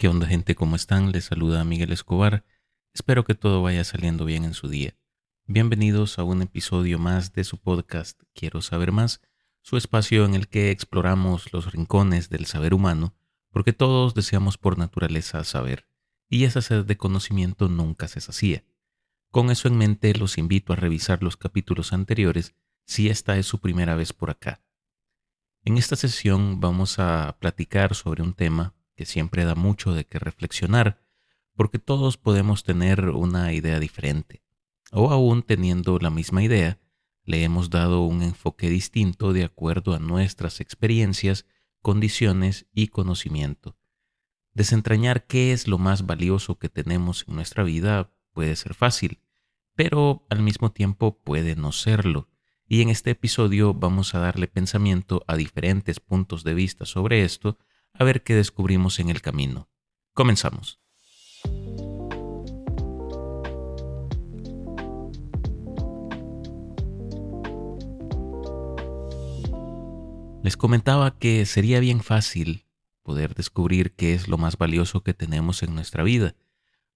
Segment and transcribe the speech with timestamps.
[0.00, 0.54] ¿Qué onda gente?
[0.54, 1.10] ¿Cómo están?
[1.10, 2.44] Les saluda Miguel Escobar.
[2.94, 4.96] Espero que todo vaya saliendo bien en su día.
[5.46, 9.20] Bienvenidos a un episodio más de su podcast Quiero saber más,
[9.60, 13.16] su espacio en el que exploramos los rincones del saber humano,
[13.50, 15.88] porque todos deseamos por naturaleza saber,
[16.28, 18.64] y esa sed de conocimiento nunca se sacía.
[19.32, 22.54] Con eso en mente los invito a revisar los capítulos anteriores
[22.86, 24.62] si esta es su primera vez por acá.
[25.64, 30.18] En esta sesión vamos a platicar sobre un tema que siempre da mucho de qué
[30.18, 31.00] reflexionar,
[31.54, 34.42] porque todos podemos tener una idea diferente,
[34.90, 36.80] o aún teniendo la misma idea,
[37.22, 41.46] le hemos dado un enfoque distinto de acuerdo a nuestras experiencias,
[41.80, 43.78] condiciones y conocimiento.
[44.52, 49.20] Desentrañar qué es lo más valioso que tenemos en nuestra vida puede ser fácil,
[49.76, 52.28] pero al mismo tiempo puede no serlo,
[52.66, 57.60] y en este episodio vamos a darle pensamiento a diferentes puntos de vista sobre esto
[57.98, 59.68] a ver qué descubrimos en el camino.
[60.14, 60.80] Comenzamos.
[70.42, 72.64] Les comentaba que sería bien fácil
[73.02, 76.36] poder descubrir qué es lo más valioso que tenemos en nuestra vida,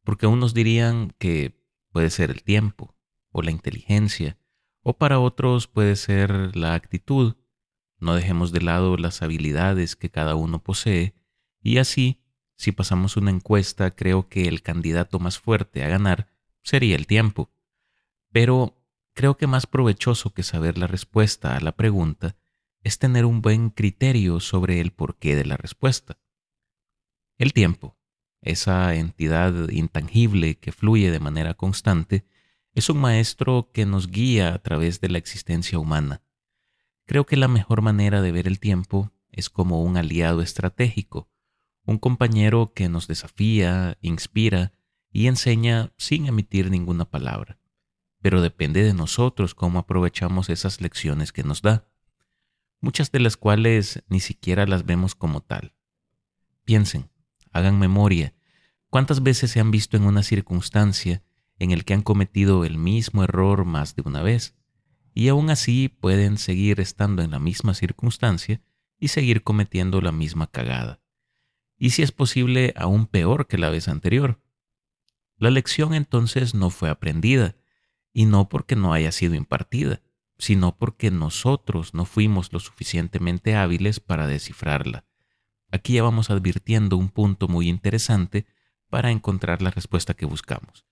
[0.05, 1.61] porque unos dirían que
[1.91, 2.95] puede ser el tiempo
[3.31, 4.39] o la inteligencia,
[4.83, 7.35] o para otros puede ser la actitud
[8.03, 11.15] no dejemos de lado las habilidades que cada uno posee
[11.63, 12.21] y así,
[12.57, 16.29] si pasamos una encuesta, creo que el candidato más fuerte a ganar
[16.63, 17.51] sería el tiempo.
[18.33, 18.77] Pero
[19.15, 22.37] creo que más provechoso que saber la respuesta a la pregunta
[22.83, 26.19] es tener un buen criterio sobre el porqué de la respuesta.
[27.39, 27.97] El tiempo,
[28.41, 32.27] esa entidad intangible que fluye de manera constante,
[32.75, 36.23] es un maestro que nos guía a través de la existencia humana
[37.07, 41.29] Creo que la mejor manera de ver el tiempo es como un aliado estratégico,
[41.85, 44.73] un compañero que nos desafía, inspira
[45.11, 47.59] y enseña sin emitir ninguna palabra.
[48.21, 51.89] Pero depende de nosotros cómo aprovechamos esas lecciones que nos da,
[52.81, 55.75] muchas de las cuales ni siquiera las vemos como tal.
[56.65, 57.11] Piensen,
[57.51, 58.35] hagan memoria,
[58.91, 61.23] cuántas veces se han visto en una circunstancia
[61.59, 64.55] en el que han cometido el mismo error más de una vez
[65.15, 68.61] y aún así pueden seguir estando en la misma circunstancia
[68.99, 71.01] y seguir cometiendo la misma cagada.
[71.77, 74.41] Y si es posible, aún peor que la vez anterior.
[75.37, 77.57] La lección entonces no fue aprendida,
[78.13, 80.03] y no porque no haya sido impartida,
[80.39, 85.05] sino porque nosotros no fuimos lo suficientemente hábiles para descifrarla.
[85.71, 88.47] Aquí ya vamos advirtiendo un punto muy interesante
[88.89, 90.85] para encontrar la respuesta que buscamos.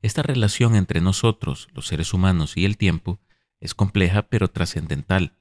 [0.00, 3.20] Esta relación entre nosotros, los seres humanos y el tiempo,
[3.60, 5.36] es compleja pero trascendental.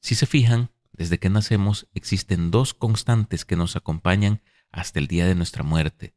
[0.00, 5.26] Si se fijan, desde que nacemos existen dos constantes que nos acompañan hasta el día
[5.26, 6.14] de nuestra muerte,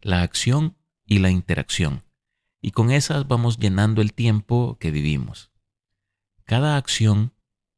[0.00, 0.76] la acción
[1.06, 2.04] y la interacción,
[2.60, 5.52] y con esas vamos llenando el tiempo que vivimos.
[6.44, 7.32] Cada acción,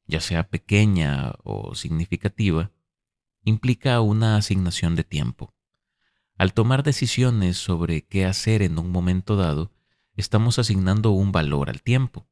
[0.07, 2.73] ya sea pequeña o significativa,
[3.45, 5.55] implica una asignación de tiempo.
[6.39, 9.73] Al tomar decisiones sobre qué hacer en un momento dado,
[10.15, 12.29] estamos asignando un valor al tiempo.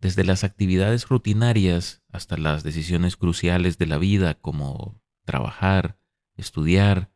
[0.00, 6.00] Desde las actividades rutinarias hasta las decisiones cruciales de la vida como trabajar,
[6.36, 7.12] estudiar,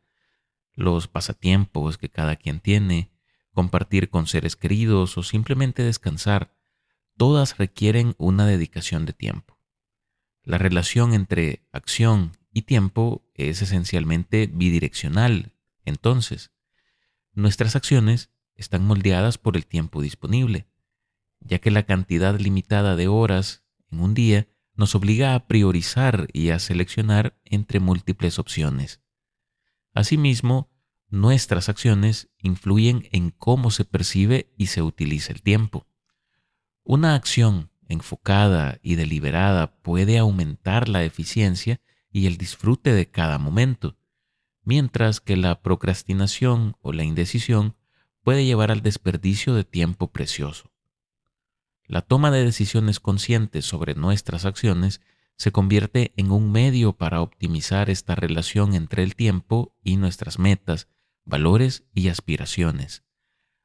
[0.71, 3.11] los pasatiempos que cada quien tiene,
[3.51, 6.55] compartir con seres queridos o simplemente descansar,
[7.17, 9.59] todas requieren una dedicación de tiempo.
[10.43, 15.56] La relación entre acción y tiempo es esencialmente bidireccional
[15.87, 16.51] entonces,
[17.33, 20.67] nuestras acciones están moldeadas por el tiempo disponible,
[21.39, 26.49] ya que la cantidad limitada de horas en un día nos obliga a priorizar y
[26.49, 29.01] a seleccionar entre múltiples opciones.
[29.93, 30.69] Asimismo,
[31.07, 35.87] nuestras acciones influyen en cómo se percibe y se utiliza el tiempo.
[36.83, 41.79] Una acción enfocada y deliberada puede aumentar la eficiencia
[42.11, 43.97] y el disfrute de cada momento,
[44.67, 47.77] mientras que la procrastinación o la indecisión
[48.21, 50.73] puede llevar al desperdicio de tiempo precioso.
[51.85, 54.99] La toma de decisiones conscientes sobre nuestras acciones
[55.37, 60.89] se convierte en un medio para optimizar esta relación entre el tiempo y nuestras metas,
[61.23, 63.05] valores y aspiraciones.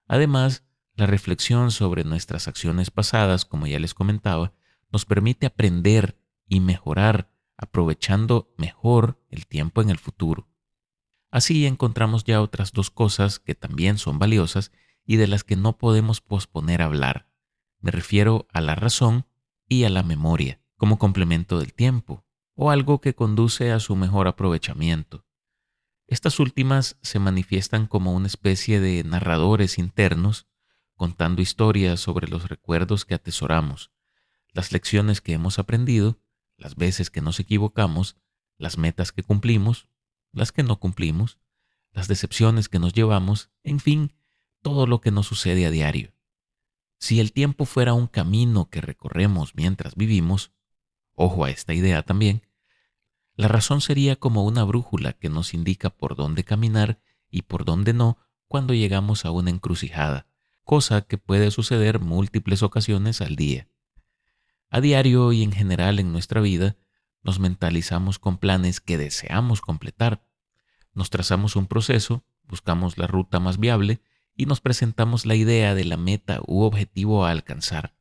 [0.06, 0.62] Además,
[0.94, 4.52] la reflexión sobre nuestras acciones pasadas, como ya les comentaba,
[4.92, 6.16] nos permite aprender
[6.46, 10.51] y mejorar aprovechando mejor el tiempo en el futuro.
[11.32, 14.70] Así encontramos ya otras dos cosas que también son valiosas
[15.06, 17.26] y de las que no podemos posponer hablar.
[17.80, 19.26] Me refiero a la razón
[19.66, 24.28] y a la memoria, como complemento del tiempo, o algo que conduce a su mejor
[24.28, 25.24] aprovechamiento.
[26.06, 30.46] Estas últimas se manifiestan como una especie de narradores internos
[30.96, 33.90] contando historias sobre los recuerdos que atesoramos,
[34.52, 36.20] las lecciones que hemos aprendido,
[36.58, 38.16] las veces que nos equivocamos,
[38.58, 39.88] las metas que cumplimos,
[40.32, 41.38] las que no cumplimos,
[41.92, 44.14] las decepciones que nos llevamos, en fin,
[44.62, 46.14] todo lo que nos sucede a diario.
[46.98, 50.52] Si el tiempo fuera un camino que recorremos mientras vivimos,
[51.14, 52.42] ojo a esta idea también,
[53.34, 57.00] la razón sería como una brújula que nos indica por dónde caminar
[57.30, 60.26] y por dónde no cuando llegamos a una encrucijada,
[60.64, 63.68] cosa que puede suceder múltiples ocasiones al día.
[64.68, 66.76] A diario y en general en nuestra vida,
[67.22, 70.24] nos mentalizamos con planes que deseamos completar.
[70.92, 74.02] Nos trazamos un proceso, buscamos la ruta más viable
[74.34, 77.94] y nos presentamos la idea de la meta u objetivo a alcanzar.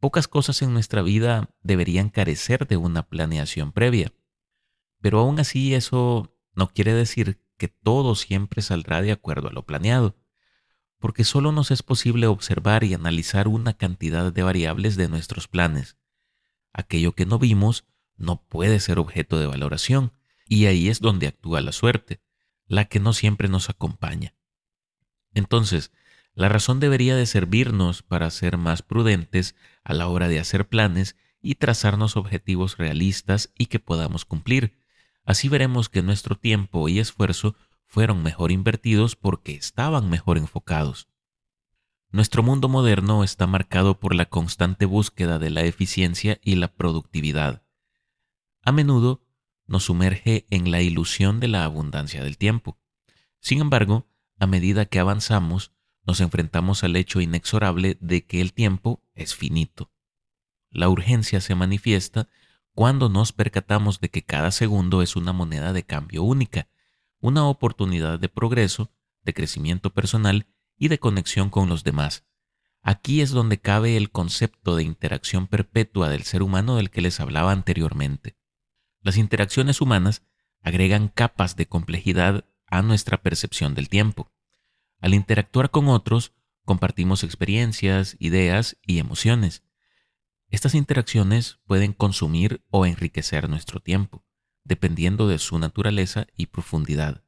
[0.00, 4.12] Pocas cosas en nuestra vida deberían carecer de una planeación previa,
[5.00, 9.64] pero aún así eso no quiere decir que todo siempre saldrá de acuerdo a lo
[9.64, 10.16] planeado,
[10.98, 15.96] porque solo nos es posible observar y analizar una cantidad de variables de nuestros planes.
[16.72, 17.84] Aquello que no vimos
[18.16, 20.12] no puede ser objeto de valoración,
[20.46, 22.20] y ahí es donde actúa la suerte,
[22.66, 24.34] la que no siempre nos acompaña.
[25.32, 25.92] Entonces,
[26.34, 31.16] la razón debería de servirnos para ser más prudentes a la hora de hacer planes
[31.40, 34.78] y trazarnos objetivos realistas y que podamos cumplir.
[35.24, 37.56] Así veremos que nuestro tiempo y esfuerzo
[37.86, 41.08] fueron mejor invertidos porque estaban mejor enfocados.
[42.10, 47.63] Nuestro mundo moderno está marcado por la constante búsqueda de la eficiencia y la productividad.
[48.64, 49.22] A menudo
[49.66, 52.78] nos sumerge en la ilusión de la abundancia del tiempo.
[53.38, 54.08] Sin embargo,
[54.38, 55.72] a medida que avanzamos,
[56.06, 59.90] nos enfrentamos al hecho inexorable de que el tiempo es finito.
[60.70, 62.28] La urgencia se manifiesta
[62.72, 66.68] cuando nos percatamos de que cada segundo es una moneda de cambio única,
[67.20, 68.90] una oportunidad de progreso,
[69.24, 70.46] de crecimiento personal
[70.76, 72.24] y de conexión con los demás.
[72.82, 77.20] Aquí es donde cabe el concepto de interacción perpetua del ser humano del que les
[77.20, 78.36] hablaba anteriormente.
[79.04, 80.22] Las interacciones humanas
[80.62, 84.32] agregan capas de complejidad a nuestra percepción del tiempo.
[84.98, 86.32] Al interactuar con otros,
[86.64, 89.62] compartimos experiencias, ideas y emociones.
[90.48, 94.24] Estas interacciones pueden consumir o enriquecer nuestro tiempo,
[94.64, 97.24] dependiendo de su naturaleza y profundidad.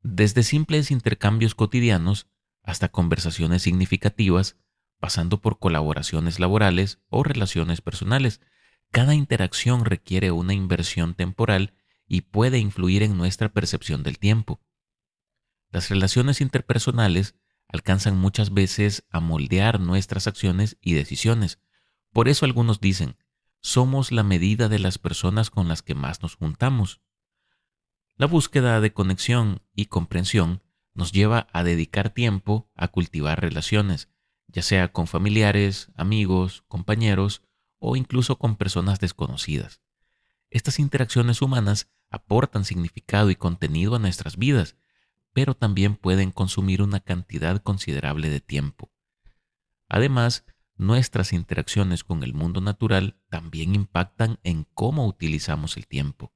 [0.00, 2.28] Desde simples intercambios cotidianos
[2.62, 4.58] hasta conversaciones significativas,
[5.00, 8.40] pasando por colaboraciones laborales o relaciones personales,
[8.94, 11.74] cada interacción requiere una inversión temporal
[12.06, 14.60] y puede influir en nuestra percepción del tiempo.
[15.68, 17.34] Las relaciones interpersonales
[17.66, 21.58] alcanzan muchas veces a moldear nuestras acciones y decisiones.
[22.12, 23.16] Por eso algunos dicen,
[23.60, 27.00] somos la medida de las personas con las que más nos juntamos.
[28.14, 30.62] La búsqueda de conexión y comprensión
[30.94, 34.08] nos lleva a dedicar tiempo a cultivar relaciones,
[34.46, 37.42] ya sea con familiares, amigos, compañeros
[37.84, 39.80] o incluso con personas desconocidas.
[40.50, 44.76] Estas interacciones humanas aportan significado y contenido a nuestras vidas
[45.34, 48.90] pero también pueden consumir una cantidad considerable de tiempo.
[49.88, 50.46] Además,
[50.76, 56.32] nuestras interacciones con el mundo natural también impactan en cómo utilizamos el tiempo.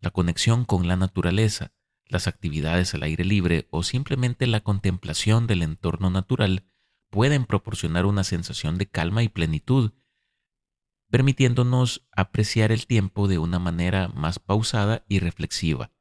[0.00, 1.72] La conexión con la naturaleza,
[2.06, 6.64] las actividades al aire libre o simplemente la contemplación del entorno natural
[7.10, 9.92] pueden proporcionar una sensación de calma y plenitud,
[11.12, 15.92] permitiéndonos apreciar el tiempo de una manera más pausada y reflexiva.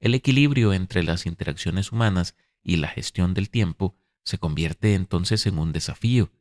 [0.00, 5.60] El equilibrio entre las interacciones humanas y la gestión del tiempo se convierte entonces en
[5.60, 6.32] un desafío.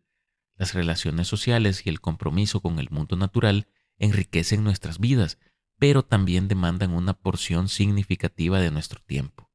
[0.56, 3.68] Las relaciones sociales y el compromiso con el mundo natural
[4.00, 5.38] enriquecen nuestras vidas,
[5.78, 9.52] pero también demandan una porción significativa de nuestro tiempo.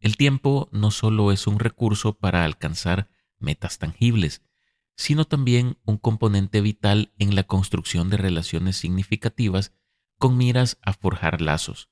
[0.00, 4.42] El tiempo no solo es un recurso para alcanzar metas tangibles,
[4.96, 9.72] sino también un componente vital en la construcción de relaciones significativas
[10.18, 11.90] con miras a forjar lazos,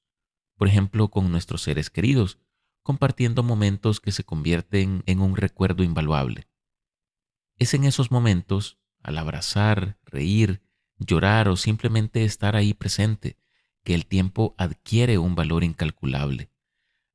[0.56, 2.38] por ejemplo, con nuestros seres queridos,
[2.82, 6.48] compartiendo momentos que se convierten en un recuerdo invaluable.
[7.56, 10.62] Es en esos momentos, al abrazar, reír,
[10.98, 13.38] llorar o simplemente estar ahí presente,
[13.84, 16.49] que el tiempo adquiere un valor incalculable.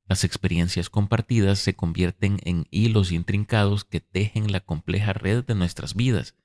[0.08, 5.94] Las experiencias compartidas se convierten en hilos intrincados que tejen la compleja red de nuestras
[5.94, 6.36] vidas.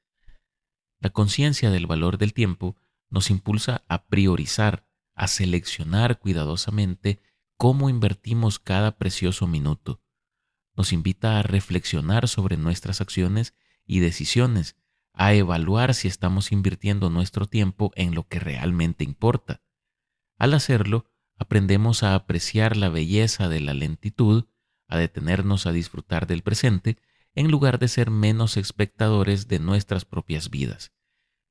[1.00, 2.75] La conciencia del valor del tiempo
[3.10, 7.22] nos impulsa a priorizar, a seleccionar cuidadosamente
[7.56, 10.01] cómo invertimos cada precioso minuto.
[10.75, 13.53] Nos invita a reflexionar sobre nuestras acciones
[13.86, 14.75] y decisiones,
[15.13, 19.62] a evaluar si estamos invirtiendo nuestro tiempo en lo que realmente importa.
[20.38, 21.06] Al hacerlo,
[21.41, 24.45] aprendemos a apreciar la belleza de la lentitud,
[24.88, 27.00] a detenernos a disfrutar del presente,
[27.33, 30.91] en lugar de ser menos espectadores de nuestras propias vidas.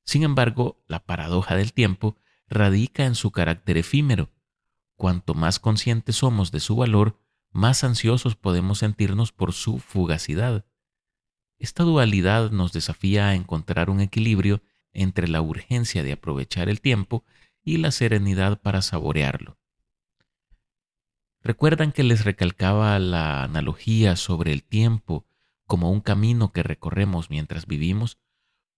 [0.04, 2.16] Sin embargo, la paradoja del tiempo
[2.49, 4.30] radica en su carácter efímero.
[4.94, 7.18] Cuanto más conscientes somos de su valor,
[7.50, 10.66] más ansiosos podemos sentirnos por su fugacidad.
[11.59, 17.25] Esta dualidad nos desafía a encontrar un equilibrio entre la urgencia de aprovechar el tiempo
[17.64, 19.60] y la serenidad para saborearlo.
[21.50, 25.26] ¿Recuerdan que les recalcaba la analogía sobre el tiempo
[25.66, 28.21] como un camino que recorremos mientras vivimos?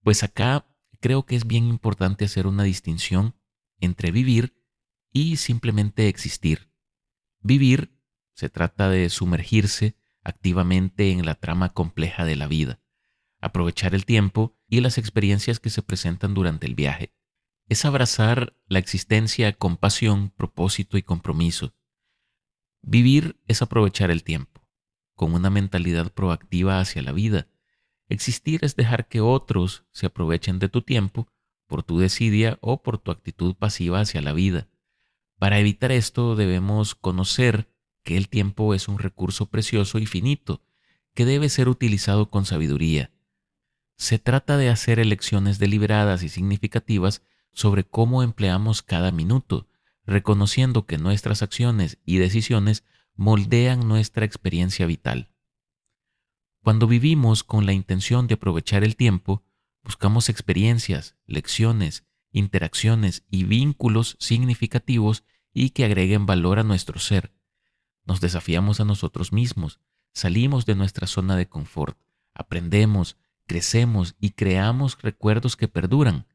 [0.02, 0.66] Pues acá
[0.98, 3.36] creo que es bien importante hacer una distinción
[3.78, 4.54] entre vivir
[5.12, 6.70] y simplemente existir.
[7.40, 7.94] Vivir
[8.32, 12.80] se trata de sumergirse activamente en la trama compleja de la vida,
[13.42, 17.12] aprovechar el tiempo y las experiencias que se presentan durante el viaje.
[17.68, 21.74] Es abrazar la existencia con pasión, propósito y compromiso.
[22.82, 24.66] Vivir es aprovechar el tiempo,
[25.14, 27.46] con una mentalidad proactiva hacia la vida.
[28.08, 31.28] Existir es dejar que otros se aprovechen de tu tiempo
[31.66, 34.68] por tu desidia o por tu actitud pasiva hacia la vida.
[35.38, 37.68] Para evitar esto debemos conocer
[38.02, 40.62] que el tiempo es un recurso precioso y finito,
[41.14, 43.12] que debe ser utilizado con sabiduría.
[43.96, 47.22] Se trata de hacer elecciones deliberadas y significativas
[47.52, 49.68] sobre cómo empleamos cada minuto,
[50.04, 55.30] reconociendo que nuestras acciones y decisiones moldean nuestra experiencia vital.
[56.62, 59.44] Cuando vivimos con la intención de aprovechar el tiempo,
[59.82, 67.32] buscamos experiencias, lecciones, interacciones y vínculos significativos y que agreguen valor a nuestro ser,
[68.04, 69.80] nos desafiamos a nosotros mismos,
[70.12, 71.98] salimos de nuestra zona de confort,
[72.34, 73.16] aprendemos,
[73.46, 76.26] crecemos y creamos recuerdos que perduran.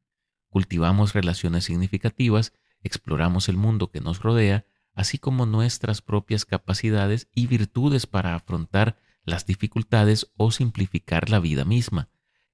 [0.49, 2.53] Cultivamos relaciones significativas,
[2.83, 8.97] exploramos el mundo que nos rodea, así como nuestras propias capacidades y virtudes para afrontar
[9.23, 12.09] las dificultades o simplificar la vida misma,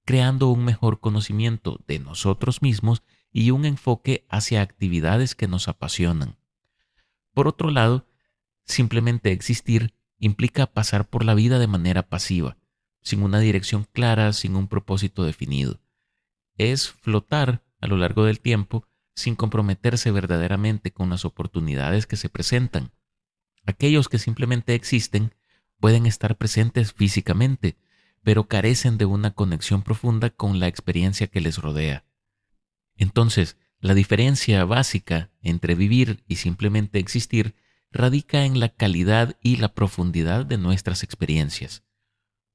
[0.06, 6.38] creando un mejor conocimiento de nosotros mismos y un enfoque hacia actividades que nos apasionan.
[7.34, 8.08] Por otro lado,
[8.66, 12.58] Simplemente existir implica pasar por la vida de manera pasiva,
[13.02, 15.82] sin una dirección clara, sin un propósito definido.
[16.58, 22.30] Es flotar a lo largo del tiempo sin comprometerse verdaderamente con las oportunidades que se
[22.30, 22.92] presentan.
[23.66, 25.34] Aquellos que simplemente existen
[25.80, 27.78] pueden estar presentes físicamente,
[28.24, 32.06] pero carecen de una conexión profunda con la experiencia que les rodea.
[32.96, 37.56] Entonces, la diferencia básica entre vivir y simplemente existir
[37.92, 41.84] radica en la calidad y la profundidad de nuestras experiencias.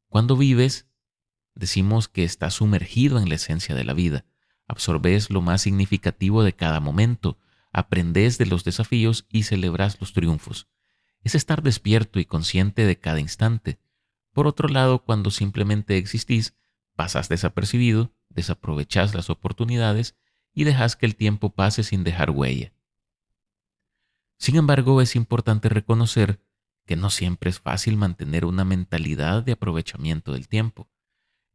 [0.09, 0.89] Cuando vives,
[1.55, 4.25] decimos que estás sumergido en la esencia de la vida,
[4.69, 7.39] absorbes lo más significativo de cada momento,
[7.73, 10.69] aprendes de los desafíos y celebras los triunfos.
[11.23, 13.81] Es estar despierto y consciente de cada instante.
[14.33, 16.55] Por otro lado, cuando simplemente existís,
[16.95, 20.17] pasas desapercibido, desaprovechas las oportunidades
[20.53, 22.73] y dejas que el tiempo pase sin dejar huella.
[24.39, 26.41] Sin embargo, es importante reconocer
[26.87, 30.89] que no siempre es fácil mantener una mentalidad de aprovechamiento del tiempo.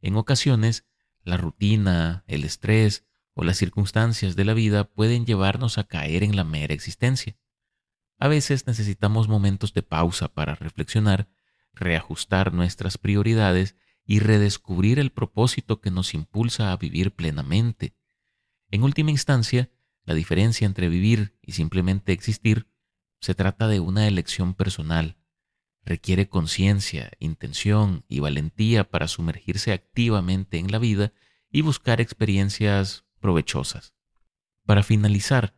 [0.00, 0.84] En ocasiones,
[1.24, 6.36] la rutina, el estrés o las circunstancias de la vida pueden llevarnos a caer en
[6.36, 7.36] la mera existencia.
[8.18, 11.28] A veces necesitamos momentos de pausa para reflexionar,
[11.72, 13.76] reajustar nuestras prioridades
[14.06, 17.96] y redescubrir el propósito que nos impulsa a vivir plenamente.
[18.70, 19.70] En última instancia,
[20.04, 22.68] la diferencia entre vivir y simplemente existir
[23.20, 25.16] se trata de una elección personal.
[25.84, 31.12] Requiere conciencia, intención y valentía para sumergirse activamente en la vida
[31.50, 33.94] y buscar experiencias provechosas.
[34.64, 35.54] Para finalizar,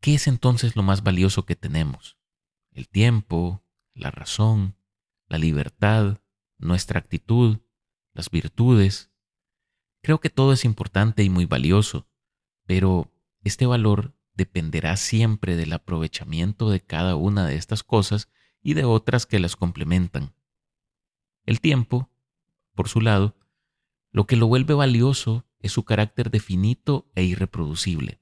[0.00, 2.18] ¿qué es entonces lo más valioso que tenemos?
[2.72, 4.76] El tiempo, la razón,
[5.28, 6.20] la libertad,
[6.58, 7.60] nuestra actitud,
[8.12, 9.10] las virtudes.
[10.02, 12.08] Creo que todo es importante y muy valioso,
[12.66, 13.12] pero
[13.44, 18.28] este valor dependerá siempre del aprovechamiento de cada una de estas cosas
[18.62, 20.34] y de otras que las complementan.
[21.44, 22.10] El tiempo,
[22.74, 23.36] por su lado,
[24.10, 28.20] lo que lo vuelve valioso es su carácter definito e irreproducible.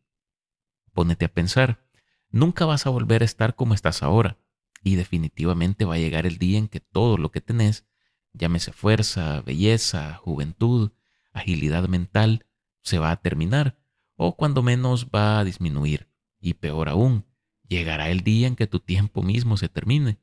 [0.92, 1.84] Pónete a pensar,
[2.30, 4.38] nunca vas a volver a estar como estás ahora,
[4.82, 7.86] y definitivamente va a llegar el día en que todo lo que tenés,
[8.32, 10.92] llámese fuerza, belleza, juventud,
[11.32, 12.46] agilidad mental,
[12.82, 13.78] se va a terminar,
[14.16, 16.08] o cuando menos va a disminuir.
[16.40, 17.24] Y peor aún,
[17.68, 20.18] llegará el día en que tu tiempo mismo se termine.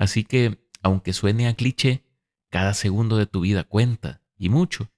[0.00, 2.06] Así que, aunque suene a cliché,
[2.48, 4.90] cada segundo de tu vida cuenta, y mucho.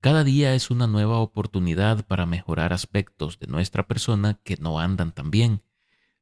[0.00, 5.12] Cada día es una nueva oportunidad para mejorar aspectos de nuestra persona que no andan
[5.12, 5.62] tan bien.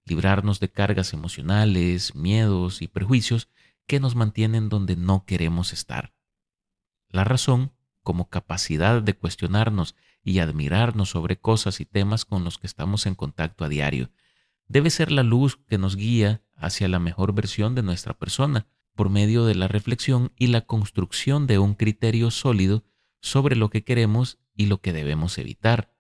[0.05, 3.49] librarnos de cargas emocionales, miedos y prejuicios
[3.87, 6.15] que nos mantienen donde no queremos estar.
[7.09, 12.67] La razón, como capacidad de cuestionarnos y admirarnos sobre cosas y temas con los que
[12.67, 14.11] estamos en contacto a diario,
[14.69, 19.11] debe ser la luz que nos guía hacia la mejor versión de nuestra persona por
[19.11, 22.85] medio de la reflexión y la construcción de un criterio sólido
[23.21, 25.95] sobre lo que queremos y lo que debemos evitar.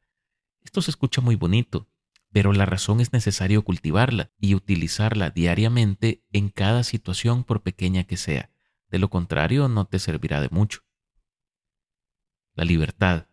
[0.62, 1.88] Esto se escucha muy bonito,
[2.32, 8.16] pero la razón es necesario cultivarla y utilizarla diariamente en cada situación por pequeña que
[8.16, 8.50] sea.
[8.90, 10.80] De lo contrario, no te servirá de mucho.
[12.54, 13.28] La libertad.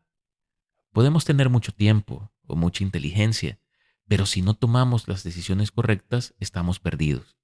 [0.92, 3.60] Podemos tener mucho tiempo o mucha inteligencia,
[4.08, 7.38] pero si no tomamos las decisiones correctas, estamos perdidos.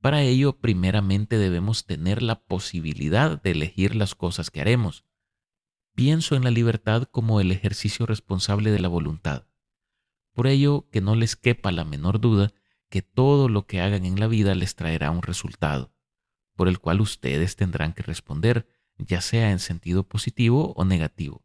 [0.00, 5.04] Para ello, primeramente debemos tener la posibilidad de elegir las cosas que haremos.
[5.94, 9.46] Pienso en la libertad como el ejercicio responsable de la voluntad.
[10.32, 12.52] Por ello, que no les quepa la menor duda
[12.88, 15.92] que todo lo que hagan en la vida les traerá un resultado,
[16.54, 21.44] por el cual ustedes tendrán que responder, ya sea en sentido positivo o negativo.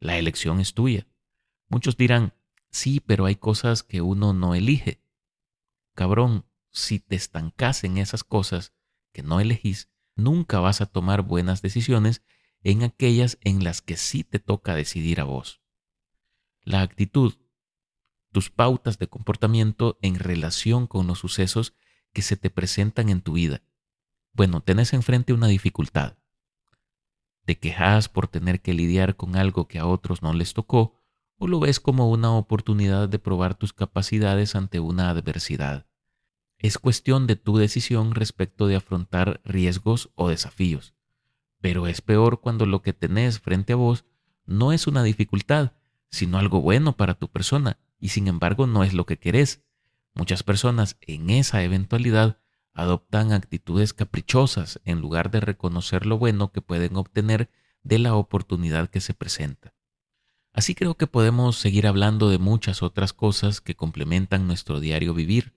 [0.00, 1.06] La elección es tuya.
[1.68, 2.32] Muchos dirán,
[2.70, 5.02] sí, pero hay cosas que uno no elige.
[5.94, 8.72] Cabrón, si te estancas en esas cosas
[9.12, 12.22] que no elegís, nunca vas a tomar buenas decisiones
[12.62, 15.60] en aquellas en las que sí te toca decidir a vos.
[16.62, 17.34] La actitud
[18.32, 21.74] tus pautas de comportamiento en relación con los sucesos
[22.12, 23.62] que se te presentan en tu vida.
[24.32, 26.16] Bueno, tenés enfrente una dificultad.
[27.44, 30.99] Te quejas por tener que lidiar con algo que a otros no les tocó
[31.42, 35.86] o lo ves como una oportunidad de probar tus capacidades ante una adversidad.
[36.58, 40.92] Es cuestión de tu decisión respecto de afrontar riesgos o desafíos.
[41.62, 44.04] Pero es peor cuando lo que tenés frente a vos
[44.44, 45.72] no es una dificultad,
[46.10, 49.64] sino algo bueno para tu persona y sin embargo no es lo que querés.
[50.12, 52.36] Muchas personas en esa eventualidad
[52.74, 57.48] adoptan actitudes caprichosas en lugar de reconocer lo bueno que pueden obtener
[57.82, 59.72] de la oportunidad que se presenta.
[60.52, 65.54] Así creo que podemos seguir hablando de muchas otras cosas que complementan nuestro diario vivir,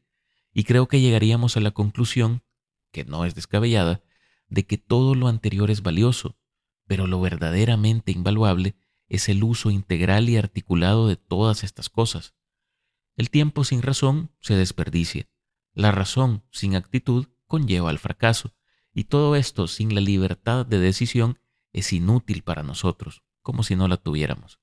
[0.53, 2.43] y creo que llegaríamos a la conclusión,
[2.91, 4.03] que no es descabellada,
[4.47, 6.37] de que todo lo anterior es valioso,
[6.85, 8.75] pero lo verdaderamente invaluable
[9.07, 12.35] es el uso integral y articulado de todas estas cosas.
[13.15, 15.27] El tiempo sin razón se desperdicia.
[15.73, 18.53] La razón sin actitud conlleva al fracaso.
[18.93, 21.39] Y todo esto sin la libertad de decisión
[21.71, 24.59] es inútil para nosotros, como si no la tuviéramos.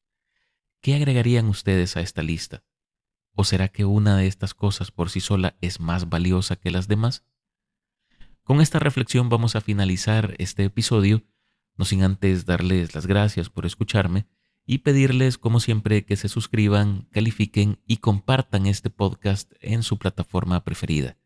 [0.82, 2.64] ¿Qué agregarían ustedes a esta lista?
[3.34, 6.88] ¿O será que una de estas cosas por sí sola es más valiosa que las
[6.88, 7.22] demás?
[8.44, 11.22] Con esta reflexión vamos a finalizar este episodio,
[11.76, 14.26] no sin antes darles las gracias por escucharme
[14.64, 20.64] y pedirles, como siempre, que se suscriban, califiquen y compartan este podcast en su plataforma
[20.64, 21.18] preferida,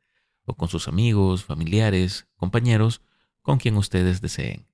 [0.47, 3.03] o con sus amigos, familiares, compañeros,
[3.41, 4.67] con quien ustedes deseen.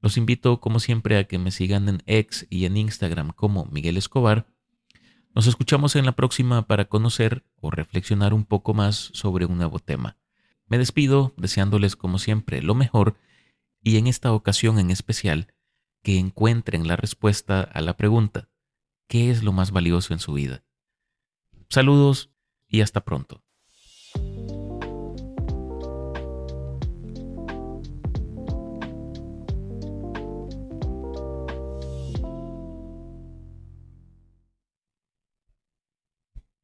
[0.00, 3.96] Los invito, como siempre, a que me sigan en X y en Instagram como Miguel
[3.96, 4.46] Escobar.
[5.34, 9.78] Nos escuchamos en la próxima para conocer o reflexionar un poco más sobre un nuevo
[9.78, 10.16] tema.
[10.66, 13.16] Me despido deseándoles, como siempre, lo mejor
[13.82, 15.54] y en esta ocasión en especial,
[16.02, 18.48] que encuentren la respuesta a la pregunta,
[19.06, 20.64] ¿qué es lo más valioso en su vida?
[21.68, 22.30] Saludos
[22.68, 23.44] y hasta pronto.